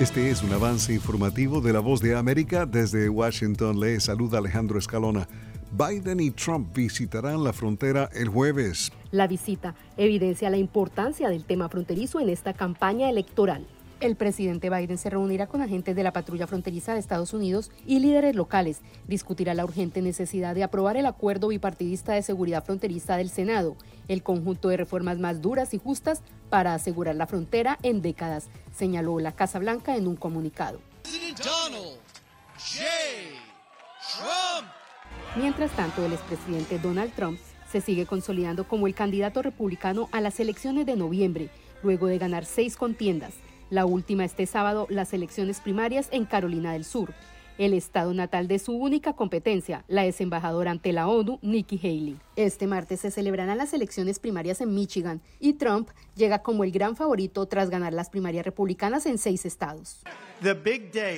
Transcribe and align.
Este 0.00 0.30
es 0.30 0.44
un 0.44 0.52
avance 0.52 0.94
informativo 0.94 1.60
de 1.60 1.72
la 1.72 1.80
voz 1.80 2.00
de 2.00 2.14
América. 2.14 2.66
Desde 2.66 3.08
Washington 3.08 3.80
le 3.80 3.98
saluda 3.98 4.38
Alejandro 4.38 4.78
Escalona. 4.78 5.26
Biden 5.72 6.20
y 6.20 6.30
Trump 6.30 6.72
visitarán 6.72 7.42
la 7.42 7.52
frontera 7.52 8.08
el 8.14 8.28
jueves. 8.28 8.92
La 9.10 9.26
visita 9.26 9.74
evidencia 9.96 10.50
la 10.50 10.56
importancia 10.56 11.28
del 11.28 11.44
tema 11.44 11.68
fronterizo 11.68 12.20
en 12.20 12.28
esta 12.28 12.52
campaña 12.52 13.10
electoral. 13.10 13.66
El 14.00 14.14
presidente 14.14 14.70
Biden 14.70 14.96
se 14.96 15.10
reunirá 15.10 15.48
con 15.48 15.60
agentes 15.60 15.96
de 15.96 16.04
la 16.04 16.12
patrulla 16.12 16.46
fronteriza 16.46 16.94
de 16.94 17.00
Estados 17.00 17.32
Unidos 17.32 17.72
y 17.84 17.98
líderes 17.98 18.36
locales. 18.36 18.80
Discutirá 19.08 19.54
la 19.54 19.64
urgente 19.64 20.02
necesidad 20.02 20.54
de 20.54 20.62
aprobar 20.62 20.96
el 20.96 21.06
acuerdo 21.06 21.48
bipartidista 21.48 22.12
de 22.12 22.22
seguridad 22.22 22.64
fronteriza 22.64 23.16
del 23.16 23.28
Senado, 23.28 23.76
el 24.06 24.22
conjunto 24.22 24.68
de 24.68 24.76
reformas 24.76 25.18
más 25.18 25.42
duras 25.42 25.74
y 25.74 25.78
justas 25.78 26.22
para 26.48 26.74
asegurar 26.74 27.16
la 27.16 27.26
frontera 27.26 27.76
en 27.82 28.00
décadas, 28.00 28.46
señaló 28.72 29.18
la 29.18 29.32
Casa 29.32 29.58
Blanca 29.58 29.96
en 29.96 30.06
un 30.06 30.14
comunicado. 30.14 30.78
Mientras 35.34 35.72
tanto, 35.72 36.06
el 36.06 36.12
expresidente 36.12 36.78
Donald 36.78 37.12
Trump 37.14 37.40
se 37.72 37.80
sigue 37.80 38.06
consolidando 38.06 38.66
como 38.68 38.86
el 38.86 38.94
candidato 38.94 39.42
republicano 39.42 40.08
a 40.12 40.20
las 40.20 40.38
elecciones 40.38 40.86
de 40.86 40.94
noviembre, 40.94 41.50
luego 41.82 42.06
de 42.06 42.18
ganar 42.18 42.44
seis 42.44 42.76
contiendas 42.76 43.34
la 43.70 43.86
última 43.86 44.24
este 44.24 44.46
sábado, 44.46 44.86
las 44.90 45.12
elecciones 45.12 45.60
primarias 45.60 46.08
en 46.10 46.24
Carolina 46.24 46.72
del 46.72 46.84
Sur, 46.84 47.12
el 47.58 47.74
estado 47.74 48.14
natal 48.14 48.46
de 48.46 48.58
su 48.58 48.72
única 48.72 49.14
competencia, 49.14 49.84
la 49.88 50.06
ex 50.06 50.20
embajadora 50.20 50.70
ante 50.70 50.92
la 50.92 51.08
ONU, 51.08 51.38
Nikki 51.42 51.78
Haley. 51.78 52.16
Este 52.36 52.68
martes 52.68 53.00
se 53.00 53.10
celebrarán 53.10 53.58
las 53.58 53.72
elecciones 53.72 54.20
primarias 54.20 54.60
en 54.60 54.74
Michigan 54.74 55.20
y 55.40 55.54
Trump 55.54 55.88
llega 56.14 56.40
como 56.40 56.62
el 56.62 56.70
gran 56.70 56.94
favorito 56.94 57.46
tras 57.46 57.68
ganar 57.68 57.92
las 57.92 58.10
primarias 58.10 58.44
republicanas 58.44 59.06
en 59.06 59.18
seis 59.18 59.44
estados. 59.44 60.02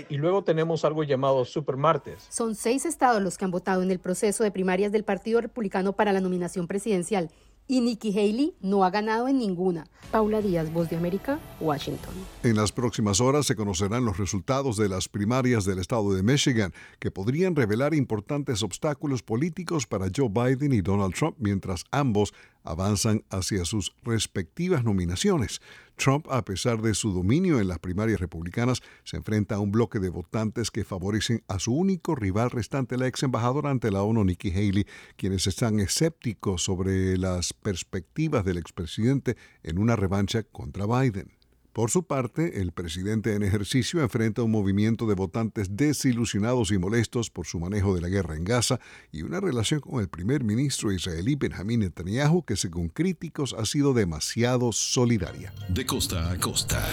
Y 0.08 0.16
luego 0.16 0.42
tenemos 0.42 0.84
algo 0.86 1.04
llamado 1.04 1.44
Super 1.44 1.76
Martes. 1.76 2.26
Son 2.30 2.54
seis 2.54 2.86
estados 2.86 3.20
los 3.20 3.36
que 3.36 3.44
han 3.44 3.50
votado 3.50 3.82
en 3.82 3.90
el 3.90 3.98
proceso 3.98 4.42
de 4.42 4.50
primarias 4.50 4.92
del 4.92 5.04
Partido 5.04 5.42
Republicano 5.42 5.92
para 5.92 6.12
la 6.12 6.20
nominación 6.20 6.66
presidencial 6.66 7.30
y 7.70 7.80
Nikki 7.80 8.10
Haley 8.10 8.54
no 8.60 8.84
ha 8.84 8.90
ganado 8.90 9.28
en 9.28 9.38
ninguna. 9.38 9.86
Paula 10.10 10.42
Díaz, 10.42 10.72
Voz 10.72 10.90
de 10.90 10.96
América, 10.96 11.38
Washington. 11.60 12.12
En 12.42 12.56
las 12.56 12.72
próximas 12.72 13.20
horas 13.20 13.46
se 13.46 13.54
conocerán 13.54 14.04
los 14.04 14.18
resultados 14.18 14.76
de 14.76 14.88
las 14.88 15.08
primarias 15.08 15.64
del 15.64 15.78
estado 15.78 16.12
de 16.12 16.24
Michigan, 16.24 16.72
que 16.98 17.12
podrían 17.12 17.54
revelar 17.54 17.94
importantes 17.94 18.64
obstáculos 18.64 19.22
políticos 19.22 19.86
para 19.86 20.08
Joe 20.14 20.28
Biden 20.28 20.72
y 20.72 20.80
Donald 20.80 21.14
Trump 21.14 21.36
mientras 21.38 21.84
ambos 21.92 22.34
avanzan 22.64 23.24
hacia 23.30 23.64
sus 23.64 23.94
respectivas 24.02 24.84
nominaciones. 24.84 25.60
Trump, 25.96 26.26
a 26.30 26.44
pesar 26.44 26.80
de 26.80 26.94
su 26.94 27.12
dominio 27.12 27.60
en 27.60 27.68
las 27.68 27.78
primarias 27.78 28.20
republicanas, 28.20 28.80
se 29.04 29.18
enfrenta 29.18 29.56
a 29.56 29.60
un 29.60 29.70
bloque 29.70 29.98
de 29.98 30.08
votantes 30.08 30.70
que 30.70 30.84
favorecen 30.84 31.42
a 31.46 31.58
su 31.58 31.74
único 31.74 32.14
rival 32.14 32.50
restante, 32.50 32.96
la 32.96 33.06
ex 33.06 33.22
embajadora 33.22 33.70
ante 33.70 33.90
la 33.90 34.02
ONU, 34.02 34.24
Nikki 34.24 34.50
Haley, 34.50 34.86
quienes 35.16 35.46
están 35.46 35.78
escépticos 35.78 36.62
sobre 36.62 37.18
las 37.18 37.52
perspectivas 37.52 38.44
del 38.44 38.56
expresidente 38.56 39.36
en 39.62 39.78
una 39.78 39.94
revancha 39.94 40.42
contra 40.42 40.86
Biden. 40.86 41.39
Por 41.72 41.90
su 41.90 42.02
parte, 42.02 42.60
el 42.60 42.72
presidente 42.72 43.34
en 43.36 43.44
ejercicio 43.44 44.02
enfrenta 44.02 44.42
un 44.42 44.50
movimiento 44.50 45.06
de 45.06 45.14
votantes 45.14 45.76
desilusionados 45.76 46.72
y 46.72 46.78
molestos 46.78 47.30
por 47.30 47.46
su 47.46 47.60
manejo 47.60 47.94
de 47.94 48.00
la 48.00 48.08
guerra 48.08 48.34
en 48.34 48.42
Gaza 48.42 48.80
y 49.12 49.22
una 49.22 49.38
relación 49.38 49.78
con 49.78 50.00
el 50.00 50.08
primer 50.08 50.42
ministro 50.42 50.90
israelí 50.90 51.36
Benjamin 51.36 51.80
Netanyahu 51.80 52.42
que 52.42 52.56
según 52.56 52.88
críticos 52.88 53.54
ha 53.56 53.64
sido 53.66 53.94
demasiado 53.94 54.72
solidaria. 54.72 55.52
De 55.68 55.86
costa 55.86 56.32
a 56.32 56.38
costa. 56.38 56.84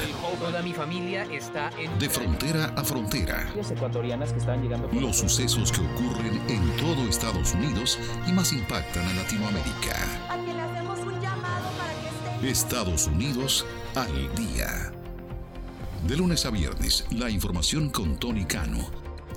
mi 0.63 0.73
familia 0.73 1.23
está 1.33 1.71
De 1.99 2.07
frontera 2.07 2.65
a 2.75 2.83
frontera. 2.83 3.51
Los 4.93 5.17
sucesos 5.17 5.71
que 5.71 5.81
ocurren 5.81 6.39
en 6.49 6.77
todo 6.77 7.07
Estados 7.09 7.55
Unidos 7.55 7.97
y 8.27 8.31
más 8.31 8.53
impactan 8.53 9.07
a 9.07 9.13
Latinoamérica. 9.13 9.95
Estados 12.43 13.07
Unidos 13.07 13.65
al 14.03 14.35
día. 14.35 14.91
De 16.07 16.15
lunes 16.15 16.45
a 16.45 16.51
viernes, 16.51 17.05
la 17.11 17.31
información 17.31 17.89
con 17.89 18.19
Tony 18.19 18.45
Cano. 18.45 18.79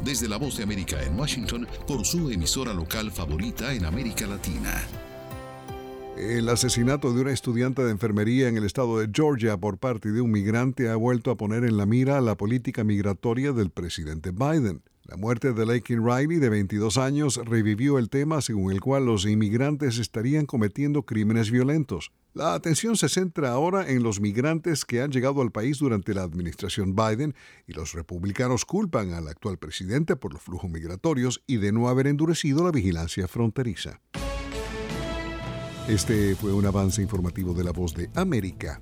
Desde 0.05 0.29
la 0.29 0.37
voz 0.37 0.59
de 0.59 0.65
América 0.65 1.03
en 1.03 1.19
Washington 1.19 1.67
por 1.87 2.05
su 2.05 2.31
emisora 2.31 2.75
local 2.75 3.11
favorita 3.11 3.73
en 3.73 3.87
América 3.87 4.27
Latina. 4.27 4.83
El 6.19 6.49
asesinato 6.51 7.15
de 7.15 7.23
una 7.23 7.33
estudiante 7.33 7.83
de 7.83 7.91
enfermería 7.91 8.49
en 8.49 8.59
el 8.59 8.65
estado 8.65 8.99
de 8.99 9.09
Georgia 9.11 9.57
por 9.57 9.79
parte 9.79 10.11
de 10.11 10.21
un 10.21 10.31
migrante 10.31 10.91
ha 10.91 10.97
vuelto 10.97 11.31
a 11.31 11.37
poner 11.37 11.65
en 11.65 11.79
la 11.79 11.87
mira 11.87 12.21
la 12.21 12.37
política 12.37 12.85
migratoria 12.85 13.53
del 13.53 13.71
presidente 13.71 14.31
Biden. 14.31 14.83
La 15.11 15.17
muerte 15.17 15.53
de 15.53 15.67
Lakin 15.67 16.07
Riley, 16.07 16.39
de 16.39 16.49
22 16.49 16.97
años, 16.97 17.41
revivió 17.45 17.99
el 17.99 18.09
tema 18.09 18.41
según 18.41 18.71
el 18.71 18.81
cual 18.81 19.07
los 19.07 19.27
inmigrantes 19.27 19.99
estarían 19.99 20.47
cometiendo 20.47 21.03
crímenes 21.03 21.51
violentos. 21.51 22.13
La 22.33 22.55
atención 22.55 22.97
se 22.97 23.09
centra 23.09 23.51
ahora 23.51 23.91
en 23.91 24.05
los 24.05 24.21
migrantes 24.21 24.85
que 24.85 25.03
han 25.03 25.11
llegado 25.11 25.43
al 25.43 25.51
país 25.51 25.81
durante 25.81 26.15
la 26.15 26.23
administración 26.23 26.95
Biden 26.95 27.35
y 27.67 27.73
los 27.73 27.93
republicanos 27.93 28.65
culpan 28.65 29.13
al 29.13 29.27
actual 29.27 29.59
presidente 29.59 30.15
por 30.15 30.33
los 30.33 30.43
flujos 30.43 30.71
migratorios 30.71 31.43
y 31.49 31.57
de 31.57 31.73
no 31.73 31.89
haber 31.89 32.07
endurecido 32.07 32.63
la 32.63 32.71
vigilancia 32.71 33.27
fronteriza. 33.27 34.01
Este 35.89 36.37
fue 36.37 36.53
un 36.53 36.67
avance 36.67 37.03
informativo 37.03 37.53
de 37.53 37.65
la 37.65 37.73
voz 37.73 37.95
de 37.95 38.11
América. 38.15 38.81